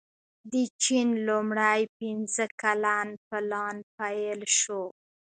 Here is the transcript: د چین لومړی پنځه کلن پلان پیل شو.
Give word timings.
د 0.51 0.53
چین 0.83 1.09
لومړی 1.27 1.81
پنځه 1.97 2.45
کلن 2.61 3.07
پلان 3.27 3.75
پیل 3.95 4.39
شو. 4.59 4.83